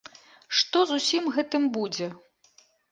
[0.61, 2.13] Што з усім гэтым будзе?